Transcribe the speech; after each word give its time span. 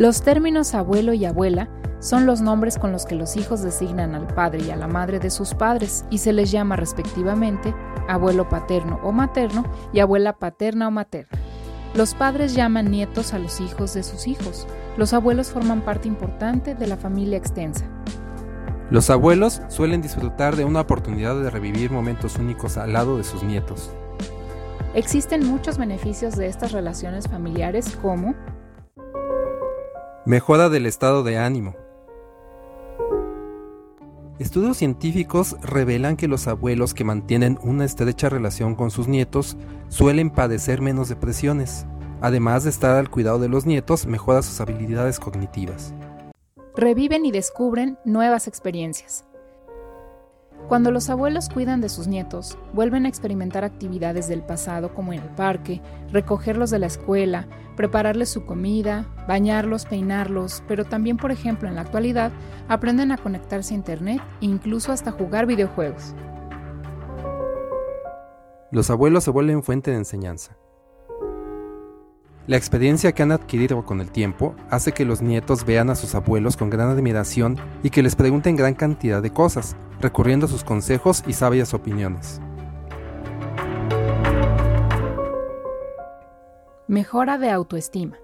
Los 0.00 0.22
términos 0.22 0.74
abuelo 0.74 1.12
y 1.12 1.26
abuela 1.26 1.68
son 1.98 2.24
los 2.24 2.40
nombres 2.40 2.78
con 2.78 2.90
los 2.90 3.04
que 3.04 3.14
los 3.14 3.36
hijos 3.36 3.60
designan 3.60 4.14
al 4.14 4.26
padre 4.28 4.62
y 4.62 4.70
a 4.70 4.76
la 4.76 4.88
madre 4.88 5.18
de 5.18 5.28
sus 5.28 5.52
padres 5.52 6.06
y 6.08 6.16
se 6.16 6.32
les 6.32 6.50
llama 6.50 6.74
respectivamente 6.74 7.74
abuelo 8.08 8.48
paterno 8.48 8.98
o 9.02 9.12
materno 9.12 9.62
y 9.92 10.00
abuela 10.00 10.38
paterna 10.38 10.88
o 10.88 10.90
materna. 10.90 11.38
Los 11.92 12.14
padres 12.14 12.54
llaman 12.54 12.90
nietos 12.90 13.34
a 13.34 13.38
los 13.38 13.60
hijos 13.60 13.92
de 13.92 14.02
sus 14.02 14.26
hijos. 14.26 14.66
Los 14.96 15.12
abuelos 15.12 15.50
forman 15.50 15.82
parte 15.82 16.08
importante 16.08 16.74
de 16.74 16.86
la 16.86 16.96
familia 16.96 17.36
extensa. 17.36 17.84
Los 18.90 19.10
abuelos 19.10 19.60
suelen 19.68 20.00
disfrutar 20.00 20.56
de 20.56 20.64
una 20.64 20.80
oportunidad 20.80 21.38
de 21.42 21.50
revivir 21.50 21.90
momentos 21.90 22.36
únicos 22.36 22.78
al 22.78 22.94
lado 22.94 23.18
de 23.18 23.24
sus 23.24 23.42
nietos. 23.42 23.90
Existen 24.94 25.46
muchos 25.46 25.76
beneficios 25.76 26.36
de 26.36 26.46
estas 26.46 26.72
relaciones 26.72 27.28
familiares 27.28 27.98
como 28.00 28.34
Mejora 30.26 30.68
del 30.68 30.84
estado 30.84 31.22
de 31.22 31.38
ánimo. 31.38 31.74
Estudios 34.38 34.76
científicos 34.76 35.56
revelan 35.62 36.18
que 36.18 36.28
los 36.28 36.46
abuelos 36.46 36.92
que 36.92 37.04
mantienen 37.04 37.58
una 37.62 37.86
estrecha 37.86 38.28
relación 38.28 38.74
con 38.74 38.90
sus 38.90 39.08
nietos 39.08 39.56
suelen 39.88 40.28
padecer 40.28 40.82
menos 40.82 41.08
depresiones. 41.08 41.86
Además 42.20 42.64
de 42.64 42.70
estar 42.70 42.98
al 42.98 43.08
cuidado 43.08 43.38
de 43.38 43.48
los 43.48 43.64
nietos, 43.64 44.04
mejora 44.04 44.42
sus 44.42 44.60
habilidades 44.60 45.18
cognitivas. 45.18 45.94
Reviven 46.76 47.24
y 47.24 47.32
descubren 47.32 47.98
nuevas 48.04 48.46
experiencias. 48.46 49.24
Cuando 50.70 50.92
los 50.92 51.10
abuelos 51.10 51.48
cuidan 51.48 51.80
de 51.80 51.88
sus 51.88 52.06
nietos, 52.06 52.56
vuelven 52.72 53.04
a 53.04 53.08
experimentar 53.08 53.64
actividades 53.64 54.28
del 54.28 54.40
pasado 54.40 54.94
como 54.94 55.12
en 55.12 55.18
el 55.18 55.28
parque, 55.30 55.82
recogerlos 56.12 56.70
de 56.70 56.78
la 56.78 56.86
escuela, 56.86 57.48
prepararles 57.74 58.28
su 58.28 58.46
comida, 58.46 59.12
bañarlos, 59.26 59.84
peinarlos, 59.84 60.62
pero 60.68 60.84
también, 60.84 61.16
por 61.16 61.32
ejemplo, 61.32 61.68
en 61.68 61.74
la 61.74 61.80
actualidad, 61.80 62.30
aprenden 62.68 63.10
a 63.10 63.18
conectarse 63.18 63.74
a 63.74 63.78
Internet 63.78 64.22
e 64.40 64.44
incluso 64.44 64.92
hasta 64.92 65.10
jugar 65.10 65.46
videojuegos. 65.46 66.14
Los 68.70 68.90
abuelos 68.90 69.24
se 69.24 69.32
vuelven 69.32 69.64
fuente 69.64 69.90
de 69.90 69.96
enseñanza. 69.96 70.56
La 72.50 72.56
experiencia 72.56 73.12
que 73.12 73.22
han 73.22 73.30
adquirido 73.30 73.84
con 73.84 74.00
el 74.00 74.10
tiempo 74.10 74.56
hace 74.70 74.90
que 74.90 75.04
los 75.04 75.22
nietos 75.22 75.64
vean 75.64 75.88
a 75.88 75.94
sus 75.94 76.16
abuelos 76.16 76.56
con 76.56 76.68
gran 76.68 76.88
admiración 76.88 77.56
y 77.84 77.90
que 77.90 78.02
les 78.02 78.16
pregunten 78.16 78.56
gran 78.56 78.74
cantidad 78.74 79.22
de 79.22 79.32
cosas, 79.32 79.76
recurriendo 80.00 80.46
a 80.46 80.48
sus 80.48 80.64
consejos 80.64 81.22
y 81.28 81.32
sabias 81.34 81.74
opiniones. 81.74 82.40
Mejora 86.88 87.38
de 87.38 87.50
autoestima. 87.50 88.16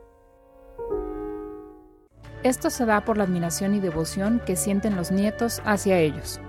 Esto 2.42 2.70
se 2.70 2.84
da 2.84 3.04
por 3.04 3.18
la 3.18 3.22
admiración 3.22 3.76
y 3.76 3.78
devoción 3.78 4.42
que 4.44 4.56
sienten 4.56 4.96
los 4.96 5.12
nietos 5.12 5.62
hacia 5.64 6.00
ellos. 6.00 6.40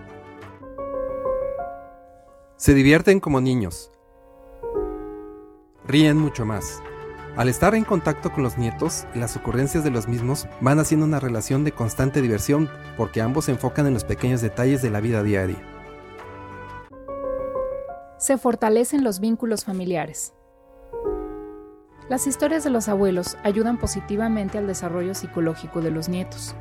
Se 2.56 2.74
divierten 2.74 3.20
como 3.20 3.40
niños. 3.40 3.92
Ríen 5.86 6.18
mucho 6.18 6.44
más. 6.44 6.82
Al 7.38 7.50
estar 7.50 7.76
en 7.76 7.84
contacto 7.84 8.32
con 8.32 8.42
los 8.42 8.58
nietos, 8.58 9.06
las 9.14 9.38
ocurrencias 9.38 9.84
de 9.84 9.92
los 9.92 10.08
mismos 10.08 10.48
van 10.60 10.80
haciendo 10.80 11.06
una 11.06 11.20
relación 11.20 11.64
de 11.64 11.72
constante 11.72 12.20
diversión 12.20 12.68
porque 12.98 13.22
ambos 13.22 13.46
se 13.46 13.52
enfocan 13.52 13.86
en 13.86 13.94
los 13.94 14.04
pequeños 14.04 14.42
detalles 14.42 14.82
de 14.82 14.90
la 14.90 15.02
vida 15.02 15.22
diaria. 15.22 15.58
Se 18.18 18.40
fortalecen 18.40 19.04
los 19.04 19.20
vínculos 19.20 19.66
familiares. 19.66 20.34
Las 22.10 22.26
historias 22.26 22.64
de 22.64 22.72
los 22.72 22.90
abuelos 22.90 23.38
ayudan 23.44 23.78
positivamente 23.78 24.58
al 24.58 24.66
desarrollo 24.66 25.14
psicológico 25.14 25.80
de 25.82 25.92
los 25.92 26.10
nietos. 26.10 26.56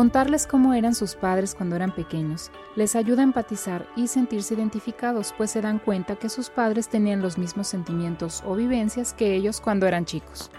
Contarles 0.00 0.46
cómo 0.46 0.72
eran 0.72 0.94
sus 0.94 1.14
padres 1.14 1.54
cuando 1.54 1.76
eran 1.76 1.94
pequeños 1.94 2.50
les 2.74 2.96
ayuda 2.96 3.20
a 3.20 3.24
empatizar 3.24 3.86
y 3.96 4.06
sentirse 4.06 4.54
identificados, 4.54 5.34
pues 5.36 5.50
se 5.50 5.60
dan 5.60 5.78
cuenta 5.78 6.16
que 6.16 6.30
sus 6.30 6.48
padres 6.48 6.88
tenían 6.88 7.20
los 7.20 7.36
mismos 7.36 7.68
sentimientos 7.68 8.42
o 8.46 8.54
vivencias 8.54 9.12
que 9.12 9.34
ellos 9.34 9.60
cuando 9.60 9.86
eran 9.86 10.06
chicos. 10.06 10.50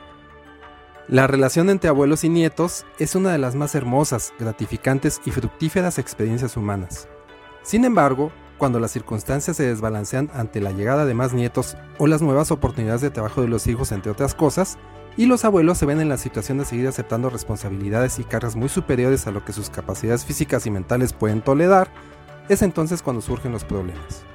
La 1.08 1.26
relación 1.26 1.72
entre 1.72 1.90
abuelos 1.90 2.24
y 2.24 2.30
nietos 2.30 2.86
es 3.00 3.16
una 3.16 3.32
de 3.32 3.40
las 3.40 3.56
más 3.56 3.74
hermosas, 3.74 4.32
gratificantes 4.38 5.20
y 5.26 5.32
fructíferas 5.32 5.98
experiencias 5.98 6.56
humanas. 6.56 7.08
Sin 7.64 7.84
embargo, 7.84 8.32
cuando 8.62 8.80
las 8.80 8.92
circunstancias 8.92 9.58
se 9.58 9.64
desbalancean 9.64 10.30
ante 10.36 10.62
la 10.62 10.72
llegada 10.72 11.08
de 11.08 11.16
más 11.16 11.34
nietos 11.34 11.78
o 11.98 12.06
las 12.06 12.22
nuevas 12.22 12.52
oportunidades 12.52 13.02
de 13.02 13.10
trabajo 13.10 13.42
de 13.42 13.48
los 13.48 13.66
hijos, 13.66 13.92
entre 13.92 14.12
otras 14.12 14.36
cosas, 14.36 14.78
y 15.18 15.26
los 15.26 15.46
abuelos 15.46 15.80
se 15.80 15.88
ven 15.88 16.00
en 16.00 16.10
la 16.10 16.18
situación 16.18 16.60
de 16.60 16.66
seguir 16.66 16.88
aceptando 16.88 17.32
responsabilidades 17.32 18.20
y 18.20 18.24
cargas 18.24 18.56
muy 18.56 18.70
superiores 18.70 19.26
a 19.26 19.32
lo 19.32 19.44
que 19.44 19.52
sus 19.52 19.72
capacidades 19.72 20.26
físicas 20.26 20.68
y 20.68 20.70
mentales 20.70 21.12
pueden 21.12 21.42
tolerar, 21.42 21.90
es 22.50 22.62
entonces 22.62 23.02
cuando 23.02 23.24
surgen 23.24 23.52
los 23.52 23.64
problemas. 23.64 24.26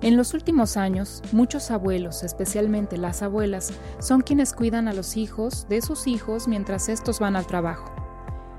En 0.00 0.16
los 0.16 0.34
últimos 0.34 0.76
años, 0.76 1.22
muchos 1.30 1.70
abuelos, 1.70 2.24
especialmente 2.24 2.96
las 2.96 3.22
abuelas, 3.22 3.72
son 4.00 4.22
quienes 4.22 4.52
cuidan 4.52 4.88
a 4.88 4.94
los 4.94 5.16
hijos 5.16 5.68
de 5.68 5.80
sus 5.80 6.08
hijos 6.08 6.48
mientras 6.48 6.88
estos 6.88 7.20
van 7.20 7.36
al 7.36 7.46
trabajo. 7.46 8.01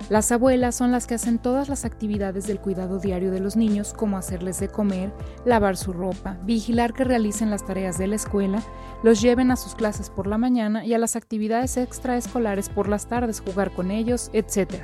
Las 0.10 0.32
abuelas 0.34 0.76
son 0.76 0.92
las 0.92 1.08
que 1.08 1.16
hacen 1.16 1.40
todas 1.40 1.70
las 1.70 1.86
actividades 1.86 2.46
del 2.46 2.60
cuidado 2.60 3.00
diario 3.00 3.32
de 3.32 3.40
los 3.40 3.56
niños, 3.56 3.94
como 3.94 4.18
hacerles 4.18 4.60
de 4.60 4.68
comer, 4.68 5.14
lavar 5.46 5.78
su 5.78 5.94
ropa, 5.94 6.38
vigilar 6.44 6.94
que 6.94 7.06
realicen 7.06 7.50
las 7.50 7.66
tareas 7.66 7.98
de 7.98 8.08
la 8.08 8.16
escuela, 8.16 8.62
los 9.02 9.22
lleven 9.22 9.50
a 9.50 9.56
sus 9.56 9.76
clases 9.76 10.10
por 10.10 10.28
la 10.28 10.38
mañana 10.38 10.86
y 10.86 10.94
a 10.94 10.98
las 10.98 11.16
actividades 11.16 11.78
extraescolares 11.78 12.68
por 12.68 12.90
las 12.90 13.08
tardes, 13.08 13.40
jugar 13.40 13.72
con 13.74 13.92
ellos, 13.92 14.30
etc. 14.34 14.76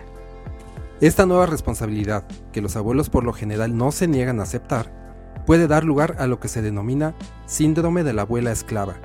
Esta 1.01 1.25
nueva 1.25 1.45
responsabilidad, 1.45 2.25
que 2.53 2.61
los 2.61 2.77
abuelos 2.77 3.09
por 3.09 3.25
lo 3.25 3.33
general 3.33 3.75
no 3.75 3.91
se 3.91 4.07
niegan 4.07 4.39
a 4.39 4.43
aceptar, 4.43 4.91
puede 5.45 5.67
dar 5.67 5.83
lugar 5.83 6.15
a 6.19 6.27
lo 6.27 6.39
que 6.39 6.47
se 6.47 6.61
denomina 6.61 7.13
síndrome 7.45 8.03
de 8.03 8.13
la 8.13 8.21
abuela 8.21 8.51
esclava, 8.51 8.95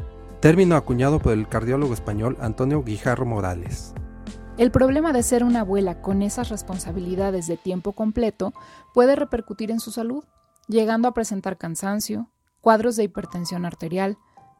término 0.41 0.76
acuñado 0.76 1.19
por 1.19 1.32
el 1.32 1.48
cardiólogo 1.48 1.92
español 1.92 2.36
Antonio 2.41 2.84
Guijarro 2.84 3.26
Morales. 3.26 3.94
El 4.56 4.70
problema 4.70 5.12
de 5.12 5.25
ser 5.25 5.42
una 5.42 5.60
abuela 5.60 6.00
con 6.00 6.22
esas 6.22 6.48
responsabilidades 6.48 7.48
de 7.48 7.56
tiempo 7.56 7.92
completo 7.92 8.53
puede 8.92 9.16
repercutir 9.16 9.72
en 9.72 9.81
su 9.81 9.91
salud, 9.91 10.22
llegando 10.69 11.09
a 11.09 11.15
presentar 11.15 11.59
cansancio, 11.59 12.31
cuadros 12.60 12.94
de 12.94 13.03
hipertensión 13.03 13.66
arterial, 13.66 14.16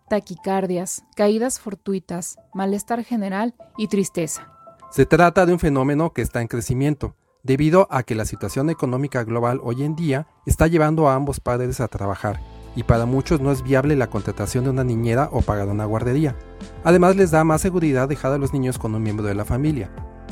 taquicardias, 0.09 1.05
caídas 1.15 1.61
fortuitas, 1.61 2.39
malestar 2.53 3.05
general 3.05 3.55
y 3.77 3.87
tristeza. 3.87 4.51
Se 4.91 5.07
trata 5.07 5.47
de 5.47 5.53
un 5.53 5.61
fenómeno 5.61 6.13
que 6.13 6.23
está 6.23 6.41
en 6.41 6.49
crecimiento, 6.49 7.15
debido 7.45 7.87
a 7.89 8.03
que 8.03 8.17
la 8.17 8.25
situación 8.25 8.71
económica 8.71 9.23
global 9.23 9.61
hoy 9.63 9.85
en 9.85 9.95
día 9.95 10.27
está 10.45 10.67
llevando 10.67 11.09
a 11.09 11.15
ambos 11.15 11.39
padres 11.39 11.81
a 11.81 11.87
trabajar 11.87 12.41
y 12.77 12.83
para 12.83 13.07
muchos 13.07 13.41
no 13.41 13.53
es 13.53 13.63
viable 13.63 13.97
la 13.97 14.09
contratación 14.09 14.65
de 14.65 14.71
una 14.71 14.85
niñera 14.85 15.29
o 15.33 15.41
pagar 15.41 15.69
una 15.69 15.85
guardería. 15.85 16.37
Además 16.83 17.17
les 17.17 17.31
da 17.31 17.45
más 17.45 17.61
seguridad 17.61 18.09
dejar 18.09 18.33
a 18.33 18.39
los 18.39 18.53
niños 18.53 18.79
con 18.79 18.95
un 18.95 19.03
miembro 19.03 19.27
de 19.27 19.35
la 19.35 19.45
familia. 19.45 19.91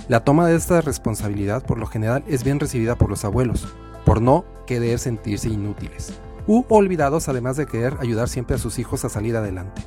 La 0.09 0.25
toma 0.25 0.47
de 0.47 0.57
esta 0.57 0.81
responsabilidad 0.81 1.65
por 1.65 1.79
lo 1.79 1.87
general 1.87 2.25
es 2.27 2.45
bien 2.45 2.59
recibida 2.59 2.97
por 2.97 3.09
los 3.09 3.25
abuelos, 3.25 3.73
por 4.05 4.21
no 4.21 4.45
querer 4.67 4.99
sentirse 4.99 5.49
inútiles, 5.49 6.19
u 6.47 6.65
olvidados 6.69 7.29
además 7.29 7.57
de 7.57 7.67
querer 7.67 7.97
ayudar 8.01 8.29
siempre 8.29 8.57
a 8.57 8.59
sus 8.59 8.79
hijos 8.79 9.05
a 9.05 9.09
salir 9.09 9.37
adelante. 9.37 9.83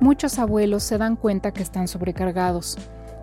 Muchos 0.00 0.38
abuelos 0.38 0.82
se 0.82 0.98
dan 0.98 1.16
cuenta 1.16 1.52
que 1.52 1.62
están 1.62 1.88
sobrecargados, 1.88 2.78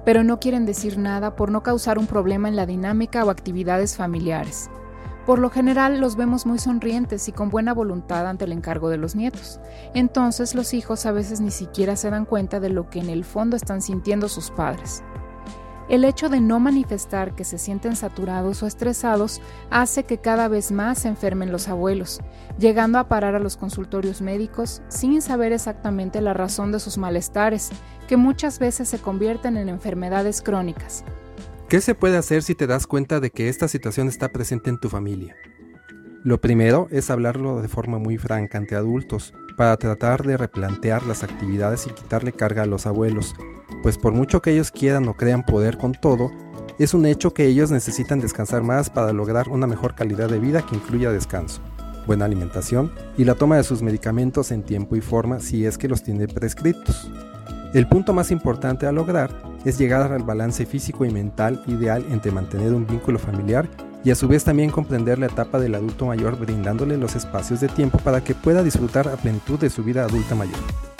pero 0.06 0.24
no 0.24 0.40
quieren 0.40 0.66
decir 0.66 0.98
nada 0.98 1.36
por 1.36 1.52
no 1.52 1.64
causar 1.64 1.98
un 1.98 2.08
problema 2.08 2.50
en 2.50 2.56
la 2.56 2.66
dinámica 2.66 3.24
o 3.24 3.30
actividades 3.30 3.96
familiares. 3.96 4.70
Por 5.26 5.40
lo 5.40 5.50
general 5.50 6.02
los 6.02 6.18
vemos 6.18 6.46
muy 6.46 6.60
sonrientes 6.60 7.30
y 7.30 7.32
con 7.32 7.50
buena 7.50 7.74
voluntad 7.74 8.28
ante 8.28 8.44
el 8.44 8.52
encargo 8.52 8.90
de 8.90 8.98
los 8.98 9.16
nietos. 9.16 9.62
Entonces 9.94 10.54
los 10.54 10.74
hijos 10.74 11.06
a 11.06 11.14
veces 11.14 11.40
ni 11.40 11.52
siquiera 11.52 11.96
se 11.96 12.10
dan 12.10 12.26
cuenta 12.26 12.60
de 12.60 12.70
lo 12.70 12.90
que 12.90 13.00
en 13.00 13.10
el 13.10 13.24
fondo 13.24 13.56
están 13.56 13.82
sintiendo 13.82 14.28
sus 14.28 14.52
padres. 14.52 15.02
El 15.90 16.06
hecho 16.06 16.30
de 16.30 16.40
no 16.40 16.60
manifestar 16.60 17.36
que 17.36 17.44
se 17.44 17.58
sienten 17.58 17.96
saturados 17.96 18.64
o 18.64 18.68
estresados 18.68 19.42
hace 19.70 20.04
que 20.04 20.18
cada 20.18 20.48
vez 20.48 20.72
más 20.72 21.06
enfermen 21.06 21.52
los 21.52 21.68
abuelos, 21.68 22.22
llegando 22.58 23.00
a 23.00 23.10
parar 23.10 23.36
a 23.36 23.40
los 23.40 23.58
consultorios 23.58 24.22
médicos 24.22 24.82
sin 24.88 25.22
saber 25.22 25.52
exactamente 25.52 26.22
la 26.22 26.34
razón 26.34 26.72
de 26.72 26.80
sus 26.80 26.98
malestares, 26.98 27.70
que 28.08 28.16
muchas 28.16 28.60
veces 28.60 28.88
se 28.88 29.00
convierten 29.00 29.58
en 29.58 29.68
enfermedades 29.68 30.42
crónicas. 30.42 31.04
¿Qué 31.70 31.82
se 31.82 31.96
puede 31.96 32.18
hacer 32.18 32.44
si 32.44 32.56
te 32.56 32.68
das 32.68 32.86
cuenta 32.86 33.20
de 33.20 33.32
que 33.32 33.50
esta 33.50 33.68
situación 33.68 34.08
está 34.08 34.30
presente 34.30 34.70
en 34.70 34.80
tu 34.80 34.90
familia? 34.90 35.36
Lo 36.24 36.40
primero 36.40 36.88
es 36.92 37.10
hablarlo 37.10 37.62
de 37.62 37.68
forma 37.68 37.98
muy 37.98 38.18
franca 38.18 38.58
ante 38.58 38.76
adultos, 38.76 39.34
para 39.58 39.78
tratar 39.78 40.24
de 40.24 40.38
replantear 40.38 41.06
las 41.06 41.24
actividades 41.24 41.88
y 41.88 41.92
quitarle 41.92 42.32
carga 42.32 42.64
a 42.64 42.68
los 42.68 42.86
abuelos, 42.86 43.36
pues 43.82 43.98
por 43.98 44.14
mucho 44.14 44.42
que 44.42 44.52
ellos 44.52 44.72
quieran 44.72 45.08
o 45.08 45.16
crean 45.16 45.44
poder 45.46 45.78
con 45.78 45.94
todo, 45.94 46.32
es 46.80 46.94
un 46.94 47.06
hecho 47.06 47.34
que 47.34 47.46
ellos 47.46 47.72
necesitan 47.72 48.20
descansar 48.20 48.64
más 48.64 48.90
para 48.90 49.14
lograr 49.14 49.50
una 49.50 49.68
mejor 49.68 49.96
calidad 49.96 50.30
de 50.30 50.40
vida 50.40 50.66
que 50.66 50.76
incluya 50.76 51.12
descanso, 51.12 51.62
buena 52.08 52.26
alimentación 52.26 52.92
y 53.18 53.26
la 53.26 53.36
toma 53.36 53.58
de 53.58 53.64
sus 53.64 53.82
medicamentos 53.82 54.52
en 54.52 54.64
tiempo 54.64 54.96
y 54.96 55.02
forma 55.02 55.40
si 55.40 55.66
es 55.66 55.78
que 55.78 55.88
los 55.88 56.04
tiene 56.04 56.28
prescritos. 56.28 57.12
El 57.74 57.88
punto 57.88 58.14
más 58.14 58.32
importante 58.32 58.86
a 58.88 58.92
lograr 58.92 59.53
es 59.66 59.78
llegar 59.78 60.12
al 60.12 60.24
balance 60.24 60.66
físico 60.66 61.06
y 61.06 61.12
mental 61.12 61.64
ideal 61.68 62.06
entre 62.10 62.32
mantener 62.32 62.74
un 62.74 62.86
vínculo 62.86 63.20
familiar 63.20 63.68
y 64.04 64.12
a 64.12 64.16
su 64.16 64.28
vez 64.28 64.44
también 64.44 64.70
comprender 64.70 65.20
la 65.20 65.28
etapa 65.28 65.60
del 65.60 65.76
adulto 65.76 66.06
mayor 66.06 66.38
brindándole 66.38 66.98
los 66.98 67.16
espacios 67.16 67.62
de 67.62 67.70
tiempo 67.70 67.98
para 68.00 68.24
que 68.24 68.36
pueda 68.36 68.64
disfrutar 68.64 69.08
a 69.08 69.16
plenitud 69.16 69.60
de 69.60 69.70
su 69.70 69.84
vida 69.84 70.04
adulta 70.04 70.36
mayor. 70.36 70.93